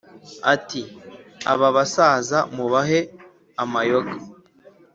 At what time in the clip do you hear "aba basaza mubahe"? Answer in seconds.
1.51-2.99